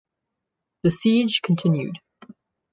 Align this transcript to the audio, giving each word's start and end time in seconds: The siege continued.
The 0.81 0.89
siege 0.89 1.43
continued. 1.43 1.99